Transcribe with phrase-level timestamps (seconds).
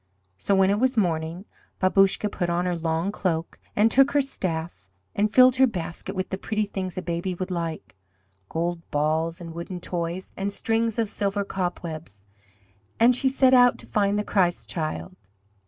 [0.39, 1.45] So when it was morning
[1.79, 6.31] Babouscka put on her long cloak and took her staff, and filled her basket with
[6.31, 7.95] the pretty things a baby would like
[8.49, 12.23] gold balls, and wooden toys, and strings of silver cobwebs
[12.99, 15.15] and she set out to find the Christ Child.